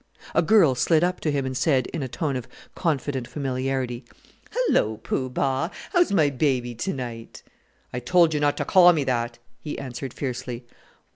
[0.33, 4.03] A girl slid up to him and said, in a tone of confident familiarity,
[4.51, 4.97] "Hullo!
[4.97, 5.69] Poo Bah.
[5.93, 7.43] How's my baby to night?"
[7.93, 10.65] "I told you not to call me that!" he answered fiercely.